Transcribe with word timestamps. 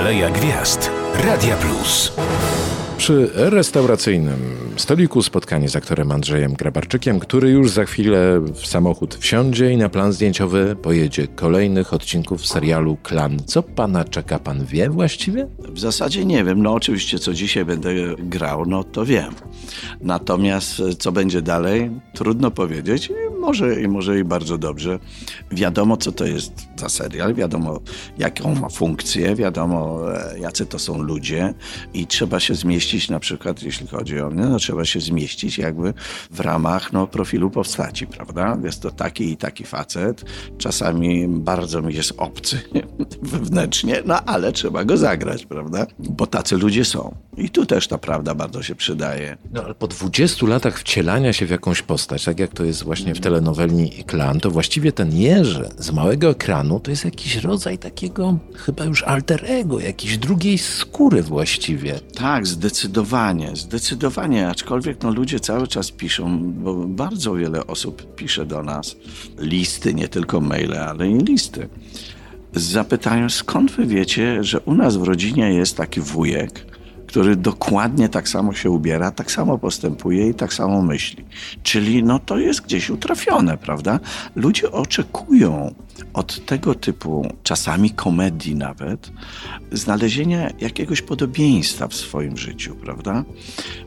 Aleja 0.00 0.30
Gwiazd. 0.30 0.90
Radia 1.24 1.56
Plus. 1.56 2.12
Przy 2.96 3.30
restauracyjnym 3.34 4.38
stoliku 4.76 5.22
spotkanie 5.22 5.68
z 5.68 5.76
aktorem 5.76 6.12
Andrzejem 6.12 6.54
Grabarczykiem, 6.54 7.20
który 7.20 7.50
już 7.50 7.70
za 7.70 7.84
chwilę 7.84 8.40
w 8.54 8.66
samochód 8.66 9.14
wsiądzie 9.14 9.72
i 9.72 9.76
na 9.76 9.88
plan 9.88 10.12
zdjęciowy 10.12 10.76
pojedzie 10.82 11.26
kolejnych 11.26 11.94
odcinków 11.94 12.46
serialu 12.46 12.96
Klan. 13.02 13.38
Co 13.46 13.62
pana 13.62 14.04
czeka, 14.04 14.38
pan 14.38 14.64
wie 14.64 14.90
właściwie? 14.90 15.48
W 15.58 15.80
zasadzie 15.80 16.24
nie 16.24 16.44
wiem. 16.44 16.62
No 16.62 16.72
oczywiście, 16.72 17.18
co 17.18 17.34
dzisiaj 17.34 17.64
będę 17.64 17.90
grał, 18.18 18.66
no 18.66 18.84
to 18.84 19.04
wiem. 19.06 19.34
Natomiast 20.00 20.82
co 20.98 21.12
będzie 21.12 21.42
dalej, 21.42 21.90
trudno 22.14 22.50
powiedzieć. 22.50 23.12
Może 23.40 23.82
i 23.82 23.88
może 23.88 24.18
i 24.18 24.24
bardzo 24.24 24.58
dobrze. 24.58 24.98
Wiadomo, 25.52 25.96
co 25.96 26.12
to 26.12 26.26
jest 26.26 26.52
za 26.80 26.88
serial, 26.88 27.34
wiadomo, 27.34 27.80
jaką 28.18 28.54
ma 28.54 28.68
funkcję, 28.68 29.34
wiadomo, 29.34 30.00
e, 30.14 30.38
jacy 30.38 30.66
to 30.66 30.78
są 30.78 31.02
ludzie 31.02 31.54
i 31.94 32.06
trzeba 32.06 32.40
się 32.40 32.54
zmieścić 32.54 33.08
na 33.08 33.20
przykład, 33.20 33.62
jeśli 33.62 33.86
chodzi 33.86 34.20
o 34.20 34.30
mnie, 34.30 34.46
no 34.46 34.58
trzeba 34.58 34.84
się 34.84 35.00
zmieścić 35.00 35.58
jakby 35.58 35.94
w 36.30 36.40
ramach 36.40 36.92
no, 36.92 37.06
profilu 37.06 37.50
postaci, 37.50 38.06
prawda? 38.06 38.58
Jest 38.64 38.82
to 38.82 38.90
taki 38.90 39.32
i 39.32 39.36
taki 39.36 39.64
facet. 39.64 40.24
Czasami 40.58 41.28
bardzo 41.28 41.82
mi 41.82 41.94
jest 41.94 42.12
obcy 42.16 42.60
wewnętrznie, 43.32 44.02
no 44.06 44.22
ale 44.24 44.52
trzeba 44.52 44.84
go 44.84 44.96
zagrać, 44.96 45.46
prawda? 45.46 45.86
Bo 45.98 46.26
tacy 46.26 46.56
ludzie 46.56 46.84
są. 46.84 47.14
I 47.36 47.50
tu 47.50 47.66
też 47.66 47.88
ta 47.88 47.98
prawda 47.98 48.34
bardzo 48.34 48.62
się 48.62 48.74
przydaje. 48.74 49.36
No 49.52 49.62
ale 49.64 49.74
po 49.74 49.88
20 49.88 50.46
latach 50.46 50.78
wcielania 50.78 51.32
się 51.32 51.46
w 51.46 51.50
jakąś 51.50 51.82
postać, 51.82 52.24
tak 52.24 52.40
jak 52.40 52.50
to 52.50 52.64
jest 52.64 52.84
właśnie 52.84 53.14
w 53.14 53.20
telenowelni 53.20 53.90
Klan, 53.90 54.40
to 54.40 54.50
właściwie 54.50 54.92
ten 54.92 55.12
Jerzy 55.12 55.68
z 55.78 55.92
małego 55.92 56.30
ekranu 56.30 56.69
to 56.78 56.90
jest 56.90 57.04
jakiś 57.04 57.36
rodzaj 57.36 57.78
takiego 57.78 58.38
chyba 58.54 58.84
już 58.84 59.02
alter 59.02 59.44
ego, 59.44 59.80
jakiejś 59.80 60.18
drugiej 60.18 60.58
skóry 60.58 61.22
właściwie. 61.22 62.00
Tak, 62.14 62.46
zdecydowanie, 62.46 63.50
zdecydowanie, 63.54 64.48
aczkolwiek 64.48 65.02
no, 65.02 65.10
ludzie 65.10 65.40
cały 65.40 65.68
czas 65.68 65.90
piszą, 65.90 66.52
bo 66.52 66.74
bardzo 66.74 67.34
wiele 67.34 67.66
osób 67.66 68.14
pisze 68.14 68.46
do 68.46 68.62
nas 68.62 68.96
listy, 69.38 69.94
nie 69.94 70.08
tylko 70.08 70.40
maile, 70.40 70.74
ale 70.74 71.08
i 71.08 71.18
listy. 71.18 71.68
Zapytają, 72.54 73.30
skąd 73.30 73.72
wy 73.72 73.86
wiecie, 73.86 74.44
że 74.44 74.60
u 74.60 74.74
nas 74.74 74.96
w 74.96 75.02
rodzinie 75.02 75.54
jest 75.54 75.76
taki 75.76 76.00
wujek, 76.00 76.69
który 77.10 77.36
dokładnie 77.36 78.08
tak 78.08 78.28
samo 78.28 78.52
się 78.52 78.70
ubiera, 78.70 79.10
tak 79.10 79.30
samo 79.30 79.58
postępuje 79.58 80.28
i 80.28 80.34
tak 80.34 80.54
samo 80.54 80.82
myśli. 80.82 81.24
Czyli 81.62 82.02
no 82.02 82.18
to 82.18 82.38
jest 82.38 82.60
gdzieś 82.60 82.90
utrafione, 82.90 83.58
prawda? 83.58 84.00
Ludzie 84.36 84.72
oczekują 84.72 85.74
od 86.12 86.46
tego 86.46 86.74
typu, 86.74 87.32
czasami 87.42 87.90
komedii 87.90 88.54
nawet, 88.54 89.10
znalezienia 89.72 90.50
jakiegoś 90.60 91.02
podobieństwa 91.02 91.88
w 91.88 91.94
swoim 91.94 92.36
życiu, 92.36 92.74
prawda? 92.74 93.24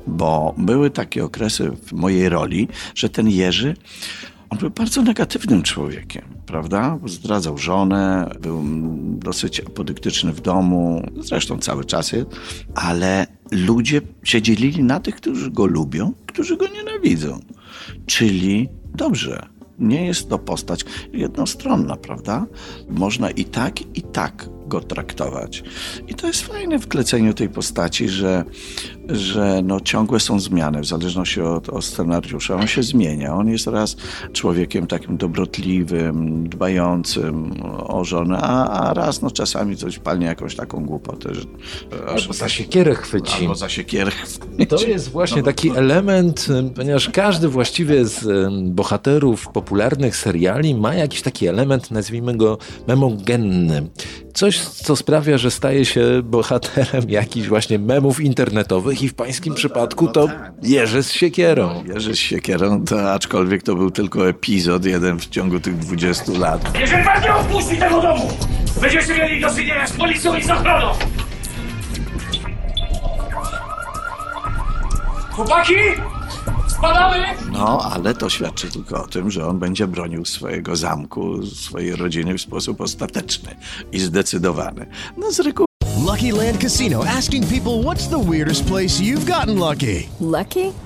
Bo 0.08 0.56
były 0.58 0.90
takie 0.90 1.26
okresy 1.26 1.72
w 1.86 1.94
mojej 1.94 2.30
roli, 2.30 2.68
że 2.96 3.10
ten 3.10 3.30
Jerzy 3.30 3.76
on 4.54 4.60
był 4.60 4.70
bardzo 4.70 5.02
negatywnym 5.02 5.64
człowiekiem, 5.64 6.22
prawda? 6.46 7.00
Zdradzał 7.06 7.58
żonę, 7.58 8.30
był 8.42 8.64
dosyć 9.06 9.60
apodyktyczny 9.60 10.34
w 10.34 10.42
domu, 10.42 11.08
zresztą 11.20 11.58
cały 11.58 11.86
czas 11.86 12.12
jest, 12.12 12.30
ale 12.76 13.28
ludzie 13.52 14.02
się 14.24 14.42
dzielili 14.42 14.84
na 14.84 15.00
tych, 15.00 15.16
którzy 15.16 15.52
go 15.52 15.66
lubią, 15.66 16.14
którzy 16.26 16.58
go 16.58 16.68
nienawidzą. 16.68 17.40
Czyli 18.06 18.70
dobrze, 18.96 19.46
nie 19.80 20.06
jest 20.06 20.30
to 20.30 20.40
postać 20.40 20.86
jednostronna, 21.14 21.96
prawda? 21.96 22.46
Można 22.90 23.32
i 23.32 23.46
tak, 23.46 23.82
i 23.98 24.02
tak 24.02 24.50
go 24.68 24.82
traktować. 24.82 25.64
I 26.08 26.14
to 26.14 26.28
jest 26.28 26.42
fajne 26.42 26.80
w 26.80 26.88
kleceniu 26.88 27.34
tej 27.34 27.50
postaci, 27.50 28.10
że, 28.10 28.44
że 29.10 29.62
no 29.64 29.80
ciągłe 29.80 30.20
są 30.20 30.40
zmiany 30.40 30.82
w 30.82 30.86
zależności 30.86 31.42
od, 31.42 31.70
od 31.70 31.86
scenariusza. 31.86 32.56
On 32.56 32.68
się 32.68 32.84
zmienia. 32.84 33.36
On 33.36 33.50
jest 33.50 33.68
raz 33.68 33.96
człowiekiem 34.34 34.88
takim 34.88 35.18
dobrotliwym, 35.18 36.50
dbającym 36.50 37.54
o 37.88 38.04
żonę, 38.04 38.38
a, 38.42 38.68
a 38.68 38.94
raz 38.94 39.22
no 39.22 39.32
czasami 39.32 39.78
coś 39.78 40.00
palnie 40.00 40.26
jakąś 40.26 40.56
taką 40.56 40.86
głupotę. 40.86 41.36
Że, 41.36 41.42
Albo 42.08 42.34
za 42.34 42.50
siekierę 42.50 42.96
chwyci. 42.96 43.42
Albo 43.42 43.56
za 43.56 43.70
siekierę 43.70 44.12
chwyci. 44.12 44.68
To 44.68 44.88
jest 44.88 45.10
właśnie 45.10 45.44
taki 45.44 45.70
element, 45.70 46.48
ponieważ 46.76 47.10
każdy 47.10 47.48
właściwie 47.48 48.06
z 48.06 48.50
bohaterów 48.74 49.48
popularnych 49.48 50.16
seriali 50.16 50.76
ma 50.76 50.94
jakiś 50.94 51.22
taki 51.22 51.48
element, 51.48 51.92
nazwijmy 51.92 52.38
go 52.38 52.58
memogenny. 52.88 53.90
Coś, 54.34 54.60
co 54.60 54.96
sprawia, 54.96 55.38
że 55.38 55.52
staje 55.52 55.86
się 55.86 56.22
bohaterem 56.24 57.10
jakichś 57.10 57.48
właśnie 57.48 57.80
memów 57.80 58.22
internetowych 58.22 59.02
i 59.02 59.10
w 59.10 59.14
pańskim 59.14 59.54
przypadku 59.54 60.08
to 60.08 60.28
Jerzy 60.64 61.04
z 61.04 61.12
siekierą. 61.12 61.84
Jerzy 61.94 62.16
z 62.16 62.20
siekierą, 62.20 62.86
to 62.86 63.14
aczkolwiek 63.14 63.64
to 63.64 63.76
był 63.76 63.92
tylko 63.92 64.30
epizod 64.30 64.86
jeden 64.86 65.20
w 65.20 65.30
ciągu 65.30 65.60
tych 65.60 65.78
20 65.78 66.32
lat. 66.40 66.80
Jeżeli 66.80 67.04
pan 67.04 67.24
nie 67.24 67.36
opuści 67.36 67.78
tego 67.78 68.02
domu, 68.02 68.30
będziecie 68.82 69.14
mieli 69.16 69.42
do 69.42 69.50
czynienia 69.50 69.88
z 69.88 69.92
policją 69.92 70.36
i 70.36 70.44
z 70.44 70.50
ochroną! 70.50 70.92
Chłopaki! 75.32 75.74
Spadamy! 76.84 77.26
No, 77.52 77.82
ale 77.94 78.14
to 78.14 78.30
świadczy 78.30 78.70
tylko 78.72 79.04
o 79.04 79.08
tym, 79.08 79.32
że 79.32 79.48
on 79.48 79.60
będzie 79.60 79.88
bronił 79.88 80.26
swojego 80.26 80.76
zamku, 80.76 81.46
swojej 81.46 81.96
rodziny 81.96 82.38
w 82.38 82.42
sposób 82.42 82.82
ostateczny 82.82 83.56
i 83.92 84.00
zdecydowany. 84.00 84.86
No 85.18 85.32
z 85.32 85.40
reguły 85.40 85.68
Lucky 86.06 86.32
Land 86.32 86.62
Casino 86.62 87.04
asking 87.18 87.46
people 87.46 87.72
what's 87.72 88.10
the 88.10 88.32
weirdest 88.32 88.66
place 88.66 89.04
you've 89.04 89.26
gotten 89.26 89.60
lucky? 89.60 90.08
Lucky? 90.22 90.83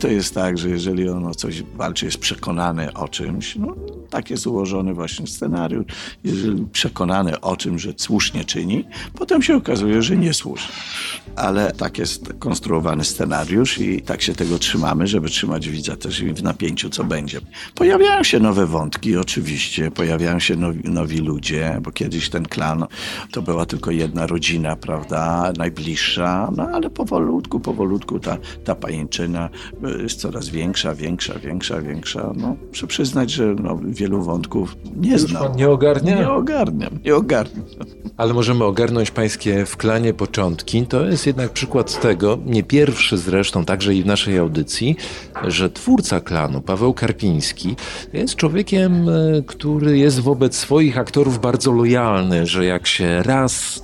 To 0.00 0.08
jest 0.08 0.34
tak, 0.34 0.58
że 0.58 0.68
jeżeli 0.68 1.08
on 1.08 1.26
o 1.26 1.34
coś 1.34 1.62
walczy, 1.62 2.04
jest 2.04 2.18
przekonany 2.18 2.92
o 2.92 3.08
czymś, 3.08 3.56
no 3.56 3.74
tak 4.10 4.30
jest 4.30 4.46
ułożony 4.46 4.94
właśnie 4.94 5.26
scenariusz. 5.26 5.84
Jeżeli 6.24 6.66
przekonany 6.72 7.40
o 7.40 7.56
czym, 7.56 7.78
że 7.78 7.92
słusznie 7.96 8.44
czyni, 8.44 8.84
potem 9.18 9.42
się 9.42 9.56
okazuje, 9.56 10.02
że 10.02 10.16
niesłusznie. 10.16 10.74
Ale 11.36 11.72
tak 11.72 11.98
jest 11.98 12.32
konstruowany 12.38 13.04
scenariusz 13.04 13.78
i 13.78 14.02
tak 14.02 14.22
się 14.22 14.32
tego 14.32 14.58
trzymamy, 14.58 15.06
żeby 15.06 15.28
trzymać 15.28 15.68
widza 15.68 15.96
też 15.96 16.24
w 16.24 16.42
napięciu, 16.42 16.90
co 16.90 17.04
będzie. 17.04 17.40
Pojawiają 17.74 18.22
się 18.22 18.40
nowe 18.40 18.66
wątki, 18.66 19.16
oczywiście, 19.16 19.90
pojawiają 19.90 20.38
się 20.38 20.56
nowi, 20.56 20.90
nowi 20.90 21.18
ludzie, 21.18 21.78
bo 21.82 21.92
kiedyś 21.92 22.28
ten 22.30 22.44
klan 22.44 22.86
to 23.30 23.42
była 23.42 23.66
tylko 23.66 23.90
jedna 23.90 24.26
rodzina, 24.26 24.76
prawda, 24.76 25.52
najbliższa, 25.58 26.52
no 26.56 26.68
ale 26.72 26.90
powolutku, 26.90 27.60
powolutku 27.60 28.20
ta, 28.20 28.36
ta 28.64 28.74
pajęczyna 28.74 29.48
jest 30.02 30.20
coraz 30.20 30.48
większa, 30.48 30.94
większa, 30.94 31.38
większa, 31.38 31.82
większa. 31.82 32.32
No, 32.36 32.56
muszę 32.68 32.86
przyznać, 32.86 33.30
że 33.30 33.54
no, 33.54 33.80
wielu 33.84 34.22
wątków 34.22 34.76
nie 34.96 35.12
Już 35.12 35.20
znam. 35.20 35.56
nie 35.56 35.70
ogarnia? 35.70 36.16
Nie 36.16 36.30
ogarniam, 36.30 36.98
nie 37.04 37.14
ogarniam. 37.14 37.64
Ale 38.16 38.34
możemy 38.34 38.64
ogarnąć 38.64 39.10
pańskie 39.10 39.66
w 39.66 39.76
klanie 39.76 40.14
początki. 40.14 40.86
To 40.86 41.04
jest 41.04 41.11
jednak 41.26 41.50
przykład 41.50 42.00
tego, 42.00 42.38
nie 42.46 42.62
pierwszy 42.62 43.18
zresztą, 43.18 43.64
także 43.64 43.94
i 43.94 44.02
w 44.02 44.06
naszej 44.06 44.38
audycji, 44.38 44.96
że 45.46 45.70
twórca 45.70 46.20
klanu, 46.20 46.60
Paweł 46.60 46.94
Karpiński, 46.94 47.76
jest 48.12 48.36
człowiekiem, 48.36 49.08
e, 49.08 49.42
który 49.46 49.98
jest 49.98 50.20
wobec 50.20 50.56
swoich 50.56 50.98
aktorów 50.98 51.40
bardzo 51.40 51.72
lojalny, 51.72 52.46
że 52.46 52.64
jak 52.64 52.86
się 52.86 53.22
raz 53.22 53.82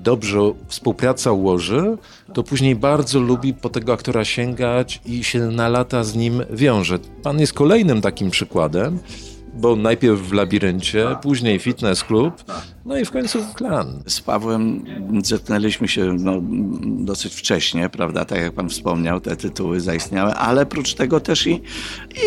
dobrze 0.00 0.38
współpraca 0.68 1.32
ułoży, 1.32 1.96
to 2.32 2.42
później 2.42 2.76
bardzo 2.76 3.20
lubi 3.20 3.54
po 3.54 3.70
tego 3.70 3.92
aktora 3.92 4.24
sięgać 4.24 5.00
i 5.06 5.24
się 5.24 5.38
na 5.38 5.68
lata 5.68 6.04
z 6.04 6.14
nim 6.14 6.42
wiąże. 6.50 6.98
Pan 7.22 7.40
jest 7.40 7.52
kolejnym 7.52 8.00
takim 8.00 8.30
przykładem 8.30 8.98
bo 9.56 9.76
najpierw 9.76 10.20
w 10.20 10.32
labiryncie, 10.32 11.16
później 11.22 11.58
fitness 11.58 12.04
club, 12.04 12.44
no 12.84 12.98
i 12.98 13.04
w 13.04 13.10
końcu 13.10 13.38
klan. 13.54 14.02
Z 14.06 14.20
Pawłem 14.20 14.84
zetknęliśmy 15.24 15.88
się 15.88 16.16
no, 16.18 16.40
dosyć 16.84 17.34
wcześnie, 17.34 17.88
prawda? 17.88 18.24
Tak 18.24 18.38
jak 18.38 18.52
pan 18.52 18.68
wspomniał, 18.68 19.20
te 19.20 19.36
tytuły 19.36 19.80
zaistniały, 19.80 20.32
ale 20.32 20.66
prócz 20.66 20.94
tego 20.94 21.20
też 21.20 21.46
i, 21.46 21.60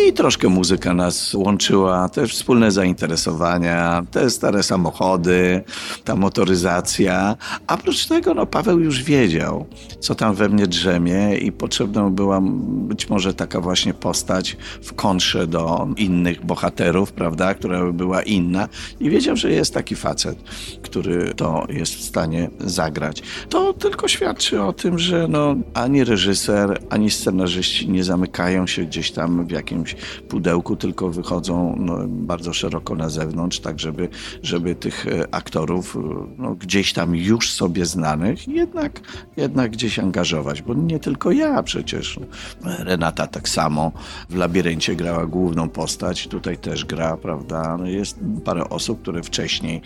i 0.08 0.12
troszkę 0.12 0.48
muzyka 0.48 0.94
nas 0.94 1.34
łączyła, 1.34 2.08
też 2.08 2.34
wspólne 2.34 2.70
zainteresowania, 2.70 4.02
te 4.10 4.30
stare 4.30 4.62
samochody, 4.62 5.62
ta 6.04 6.16
motoryzacja. 6.16 7.36
A 7.66 7.76
prócz 7.76 8.06
tego, 8.06 8.34
no, 8.34 8.46
Paweł 8.46 8.80
już 8.80 9.02
wiedział, 9.02 9.66
co 10.00 10.14
tam 10.14 10.34
we 10.34 10.48
mnie 10.48 10.66
drzemie 10.66 11.38
i 11.38 11.52
potrzebna 11.52 12.10
była 12.10 12.40
być 12.88 13.08
może 13.08 13.34
taka 13.34 13.60
właśnie 13.60 13.94
postać 13.94 14.56
w 14.82 14.94
kontrze 14.94 15.46
do 15.46 15.88
innych 15.96 16.46
bohaterów, 16.46 17.12
prawda, 17.18 17.54
która 17.54 17.92
była 17.92 18.22
inna 18.22 18.68
i 19.00 19.10
wiedział, 19.10 19.36
że 19.36 19.50
jest 19.50 19.74
taki 19.74 19.96
facet, 19.96 20.38
który 20.82 21.34
to 21.34 21.66
jest 21.68 21.94
w 21.94 22.02
stanie 22.02 22.50
zagrać. 22.60 23.22
To 23.48 23.72
tylko 23.72 24.08
świadczy 24.08 24.62
o 24.62 24.72
tym, 24.72 24.98
że 24.98 25.28
no, 25.28 25.56
ani 25.74 26.04
reżyser, 26.04 26.80
ani 26.90 27.10
scenarzyści 27.10 27.88
nie 27.88 28.04
zamykają 28.04 28.66
się 28.66 28.84
gdzieś 28.84 29.10
tam 29.10 29.46
w 29.46 29.50
jakimś 29.50 29.96
pudełku, 30.28 30.76
tylko 30.76 31.10
wychodzą 31.10 31.76
no, 31.78 31.98
bardzo 32.08 32.52
szeroko 32.52 32.94
na 32.94 33.08
zewnątrz, 33.08 33.60
tak 33.60 33.80
żeby, 33.80 34.08
żeby 34.42 34.74
tych 34.74 35.06
e, 35.06 35.34
aktorów 35.34 35.96
no, 36.38 36.54
gdzieś 36.54 36.92
tam 36.92 37.16
już 37.16 37.50
sobie 37.50 37.86
znanych 37.86 38.48
jednak, 38.48 39.00
jednak 39.36 39.70
gdzieś 39.70 39.98
angażować, 39.98 40.62
bo 40.62 40.74
nie 40.74 40.98
tylko 40.98 41.32
ja 41.32 41.62
przecież. 41.62 42.20
Renata 42.78 43.26
tak 43.26 43.48
samo 43.48 43.92
w 44.30 44.36
Labiryncie 44.36 44.96
grała 44.96 45.26
główną 45.26 45.68
postać, 45.68 46.28
tutaj 46.28 46.58
też 46.58 46.84
gra 46.84 47.07
prawda? 47.16 47.76
No 47.76 47.86
jest 47.86 48.18
parę 48.44 48.68
osób, 48.68 49.02
które 49.02 49.22
wcześniej 49.22 49.80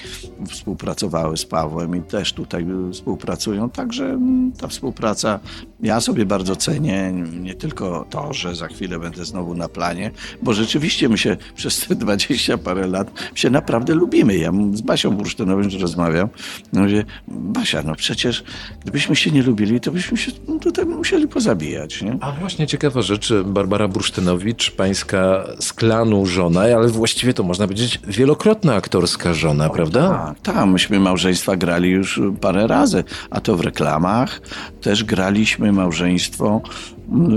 współpracowały 0.48 1.36
z 1.36 1.46
Pawłem 1.46 1.96
i 1.96 2.02
też 2.02 2.32
tutaj 2.32 2.66
współpracują, 2.92 3.70
także 3.70 4.19
ta 4.60 4.69
współpraca 4.69 5.40
ja 5.82 6.00
sobie 6.00 6.26
bardzo 6.26 6.56
cenię, 6.56 7.12
nie 7.40 7.55
tylko 7.55 8.06
to, 8.11 8.32
że 8.32 8.55
za 8.55 8.69
chwilę 8.69 8.99
będę 8.99 9.25
znowu 9.25 9.55
na 9.55 9.69
planie, 9.69 10.11
bo 10.43 10.52
rzeczywiście 10.52 11.08
my 11.08 11.19
się 11.19 11.37
przez 11.56 11.87
te 11.87 11.94
dwadzieścia 11.94 12.58
parę 12.58 12.87
lat 12.87 13.11
się 13.34 13.50
naprawdę 13.50 13.94
lubimy. 13.94 14.37
Ja 14.37 14.52
z 14.73 14.81
Basią 14.81 15.11
Bursztynową 15.11 15.62
rozmawiam, 15.81 16.29
no 16.73 16.81
mówię, 16.81 17.05
Basia, 17.29 17.82
no 17.82 17.94
przecież 17.94 18.44
gdybyśmy 18.82 19.17
się 19.17 19.31
nie 19.31 19.43
lubili, 19.43 19.81
to 19.81 19.93
byśmy 19.93 20.17
się 20.17 20.32
tutaj 20.61 20.87
musieli 20.87 21.29
pozabijać, 21.29 22.02
nie? 22.02 22.19
A 22.20 22.32
właśnie 22.32 22.67
ciekawa 22.67 23.02
rzecz, 23.02 23.32
Barbara 23.44 23.88
Bursztynowicz, 23.88 24.70
pańska 24.70 25.44
z 25.61 25.73
klanu 25.73 26.26
żona, 26.26 26.61
ale 26.61 26.88
właściwie 26.88 27.34
to 27.34 27.43
można 27.43 27.67
powiedzieć 27.67 28.00
wielokrotna 28.08 28.75
aktorska 28.75 29.34
żona, 29.34 29.70
prawda? 29.70 30.08
Tak, 30.08 30.55
ta, 30.55 30.67
myśmy 30.67 31.00
małżeństwa 31.00 31.56
grali 31.56 31.90
już 31.90 32.20
parę 32.40 32.67
razy, 32.67 33.05
a 33.31 33.40
to 33.40 33.56
w 33.56 33.61
reklamach 33.61 34.40
też 34.81 35.05
graliśmy 35.05 35.71
małżeństwo 35.72 36.62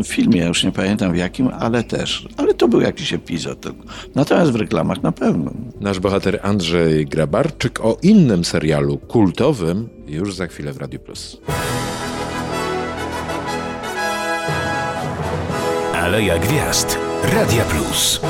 w 0.03 0.07
filmie, 0.07 0.39
ja 0.39 0.47
już 0.47 0.63
nie 0.63 0.71
pamiętam 0.71 1.13
w 1.13 1.17
jakim, 1.17 1.49
ale 1.59 1.83
też. 1.83 2.27
Ale 2.37 2.53
to 2.53 2.67
był 2.67 2.81
jakiś 2.81 3.13
epizod. 3.13 3.65
Natomiast 4.15 4.51
w 4.51 4.55
reklamach 4.55 5.03
na 5.03 5.11
pewno. 5.11 5.51
Nasz 5.81 5.99
bohater 5.99 6.39
Andrzej 6.43 7.05
Grabarczyk 7.05 7.79
o 7.85 7.97
innym 8.01 8.45
serialu 8.45 8.97
kultowym 8.97 9.89
już 10.07 10.35
za 10.35 10.47
chwilę 10.47 10.73
w 10.73 10.77
Radio 10.77 10.99
Plus. 10.99 11.37
Aleja 15.93 16.39
Gwiazd. 16.39 16.99
Radia 17.33 17.63
Plus. 17.63 18.21